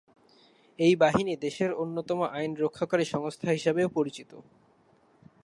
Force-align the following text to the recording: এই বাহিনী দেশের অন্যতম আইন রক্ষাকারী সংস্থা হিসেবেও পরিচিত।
এই 0.79 0.93
বাহিনী 0.95 1.33
দেশের 1.35 1.71
অন্যতম 1.73 2.19
আইন 2.31 2.51
রক্ষাকারী 2.55 3.05
সংস্থা 3.05 3.47
হিসেবেও 3.51 3.87
পরিচিত। 3.89 4.31